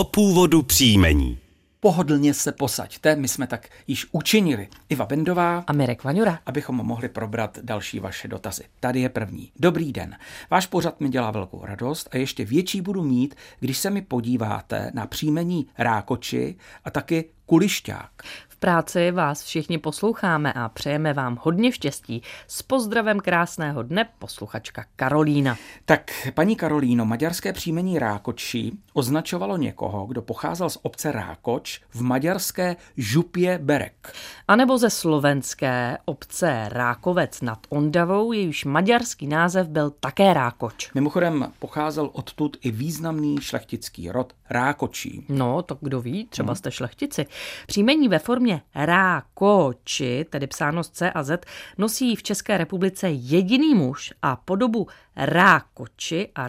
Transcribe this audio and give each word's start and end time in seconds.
o 0.00 0.04
původu 0.04 0.62
příjmení. 0.62 1.38
Pohodlně 1.80 2.34
se 2.34 2.52
posaďte, 2.52 3.16
my 3.16 3.28
jsme 3.28 3.46
tak 3.46 3.68
již 3.86 4.06
učinili. 4.12 4.68
Iva 4.88 5.06
Bendová 5.06 5.64
a 5.66 5.72
Mirek 5.72 6.04
Vaňura. 6.04 6.38
Abychom 6.46 6.76
mohli 6.76 7.08
probrat 7.08 7.58
další 7.62 8.00
vaše 8.00 8.28
dotazy. 8.28 8.62
Tady 8.80 9.00
je 9.00 9.08
první. 9.08 9.50
Dobrý 9.56 9.92
den. 9.92 10.16
Váš 10.50 10.66
pořad 10.66 11.00
mi 11.00 11.08
dělá 11.08 11.30
velkou 11.30 11.64
radost 11.64 12.08
a 12.12 12.16
ještě 12.16 12.44
větší 12.44 12.80
budu 12.80 13.02
mít, 13.02 13.34
když 13.60 13.78
se 13.78 13.90
mi 13.90 14.02
podíváte 14.02 14.90
na 14.94 15.06
příjmení 15.06 15.66
Rákoči 15.78 16.56
a 16.84 16.90
taky 16.90 17.24
Kulišťák 17.50 18.22
práci 18.60 19.10
vás 19.10 19.42
všichni 19.42 19.78
posloucháme 19.78 20.52
a 20.52 20.68
přejeme 20.68 21.12
vám 21.12 21.38
hodně 21.42 21.72
štěstí. 21.72 22.22
S 22.46 22.62
pozdravem 22.62 23.20
krásného 23.20 23.82
dne 23.82 24.08
posluchačka 24.18 24.84
Karolína. 24.96 25.56
Tak, 25.84 26.28
paní 26.34 26.56
Karolíno, 26.56 27.04
maďarské 27.04 27.52
příjmení 27.52 27.98
Rákočí 27.98 28.78
označovalo 28.92 29.56
někoho, 29.56 30.06
kdo 30.06 30.22
pocházel 30.22 30.70
z 30.70 30.78
obce 30.82 31.12
Rákoč 31.12 31.80
v 31.90 32.02
maďarské 32.02 32.76
Župě 32.96 33.58
Berek. 33.58 34.12
A 34.48 34.56
nebo 34.56 34.78
ze 34.78 34.90
slovenské 34.90 35.98
obce 36.04 36.68
Rákovec 36.68 37.40
nad 37.40 37.58
Ondavou, 37.68 38.32
jejíž 38.32 38.64
maďarský 38.64 39.26
název 39.26 39.68
byl 39.68 39.90
také 39.90 40.34
Rákoč. 40.34 40.90
Mimochodem 40.94 41.52
pocházel 41.58 42.10
odtud 42.12 42.56
i 42.62 42.70
významný 42.70 43.36
šlechtický 43.40 44.10
rod 44.10 44.32
Rákočí. 44.50 45.24
No, 45.28 45.62
to 45.62 45.78
kdo 45.80 46.00
ví, 46.00 46.26
třeba 46.26 46.46
hmm. 46.46 46.56
jste 46.56 46.70
šlechtici. 46.70 47.26
Příjmení 47.66 48.08
ve 48.08 48.18
formě 48.18 48.62
Rákoči, 48.74 50.26
tedy 50.30 50.46
psáno 50.46 50.84
z 50.84 50.88
C 50.88 51.10
a 51.10 51.22
Z, 51.22 51.46
nosí 51.78 52.16
v 52.16 52.22
České 52.22 52.58
republice 52.58 53.10
jediný 53.10 53.74
muž 53.74 54.12
a 54.22 54.36
podobu 54.36 54.86
Rákoči 55.16 56.28
a 56.34 56.46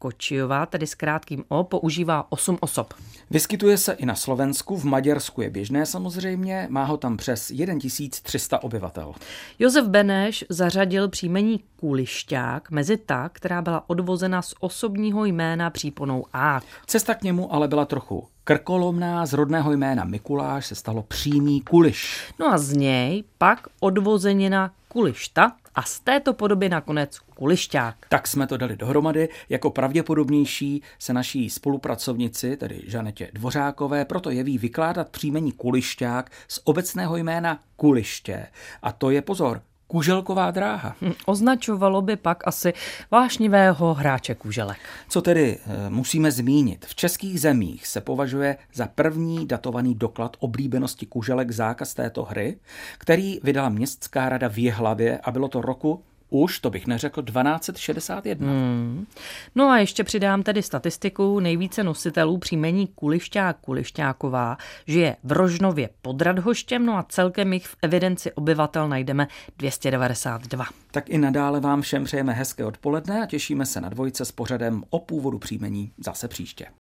Rákočiová, 0.00 0.66
tedy 0.66 0.86
s 0.86 0.94
krátkým 0.94 1.44
O, 1.48 1.64
používá 1.64 2.26
8 2.28 2.58
osob. 2.60 2.94
Vyskytuje 3.30 3.78
se 3.78 3.92
i 3.92 4.06
na 4.06 4.14
Slovensku, 4.14 4.76
v 4.76 4.84
Maďarsku 4.84 5.42
je 5.42 5.50
běžné 5.50 5.86
samozřejmě, 5.86 6.66
má 6.70 6.84
ho 6.84 6.96
tam 6.96 7.16
přes 7.16 7.46
1300 7.46 8.62
obyvatel. 8.62 9.12
Josef 9.58 9.86
Beneš 9.86 10.44
zařadil 10.48 11.08
příjmení 11.08 11.60
Kulišťák 11.76 12.70
mezi 12.70 12.96
ta, 12.96 13.28
která 13.28 13.62
byla 13.62 13.84
odvozena 13.90 14.42
z 14.42 14.54
osobního 14.60 15.24
jména 15.24 15.70
příponou 15.70 16.24
A. 16.32 16.60
Cesta 16.86 17.14
k 17.14 17.22
němu 17.22 17.54
ale 17.54 17.68
byla 17.68 17.84
trochu 17.84 18.28
krkolomná, 18.44 19.26
z 19.26 19.32
rodného 19.32 19.72
jména 19.72 20.04
Mikuláš 20.04 20.66
se 20.66 20.74
stalo 20.74 21.02
přímý 21.02 21.60
Kuliš. 21.60 22.32
No 22.38 22.46
a 22.46 22.58
z 22.58 22.72
něj 22.72 23.24
pak 23.38 23.66
odvozenina 23.80 24.72
Kulišta 24.88 25.52
a 25.74 25.82
z 25.82 26.00
této 26.00 26.34
podoby 26.34 26.68
nakonec 26.68 27.18
Kulišťák. 27.18 27.96
Tak 28.08 28.26
jsme 28.26 28.46
to 28.46 28.56
dali 28.56 28.76
dohromady. 28.76 29.28
Jako 29.48 29.70
pravděpodobnější 29.70 30.82
se 30.98 31.12
naší 31.12 31.50
spolupracovnici, 31.50 32.56
tedy 32.56 32.82
Žanetě 32.86 33.30
Dvořákové, 33.32 34.04
proto 34.04 34.30
jeví 34.30 34.58
vykládat 34.58 35.08
příjmení 35.08 35.52
Kulišťák 35.52 36.30
z 36.48 36.60
obecného 36.64 37.16
jména 37.16 37.62
Kuliště. 37.76 38.46
A 38.82 38.92
to 38.92 39.10
je 39.10 39.22
pozor, 39.22 39.62
kuželková 39.90 40.50
dráha. 40.50 40.94
Hm, 41.02 41.12
označovalo 41.26 42.02
by 42.02 42.16
pak 42.16 42.46
asi 42.46 42.72
vášnivého 43.10 43.94
hráče 43.94 44.34
kuželek. 44.34 44.78
Co 45.08 45.22
tedy 45.22 45.58
e, 45.58 45.90
musíme 45.90 46.32
zmínit? 46.32 46.86
V 46.86 46.94
českých 46.94 47.40
zemích 47.40 47.86
se 47.86 48.00
považuje 48.00 48.56
za 48.74 48.86
první 48.86 49.46
datovaný 49.46 49.94
doklad 49.94 50.36
oblíbenosti 50.40 51.06
kuželek 51.06 51.50
zákaz 51.50 51.94
této 51.94 52.24
hry, 52.24 52.58
který 52.98 53.40
vydala 53.42 53.68
městská 53.68 54.28
rada 54.28 54.48
v 54.48 54.58
Jihlavě 54.58 55.18
a 55.18 55.30
bylo 55.30 55.48
to 55.48 55.60
roku 55.60 56.02
už, 56.30 56.58
to 56.58 56.70
bych 56.70 56.86
neřekl, 56.86 57.22
1261. 57.22 58.52
Hmm. 58.52 59.06
No 59.54 59.68
a 59.68 59.78
ještě 59.78 60.04
přidám 60.04 60.42
tedy 60.42 60.62
statistiku 60.62 61.40
nejvíce 61.40 61.84
nositelů 61.84 62.38
příjmení 62.38 62.86
Kulišťák 62.86 63.56
Kulišťáková, 63.60 64.56
žije 64.86 65.16
v 65.24 65.32
Rožnově 65.32 65.88
pod 66.02 66.22
Radhoštěm, 66.22 66.86
no 66.86 66.96
a 66.96 67.06
celkem 67.08 67.52
jich 67.52 67.66
v 67.66 67.76
evidenci 67.82 68.32
obyvatel 68.32 68.88
najdeme 68.88 69.28
292. 69.58 70.64
Tak 70.90 71.08
i 71.08 71.18
nadále 71.18 71.60
vám 71.60 71.82
všem 71.82 72.04
přejeme 72.04 72.32
hezké 72.32 72.64
odpoledne 72.64 73.22
a 73.22 73.26
těšíme 73.26 73.66
se 73.66 73.80
na 73.80 73.88
dvojce 73.88 74.24
s 74.24 74.32
pořadem 74.32 74.82
o 74.90 74.98
původu 74.98 75.38
příjmení 75.38 75.92
zase 75.98 76.28
příště. 76.28 76.66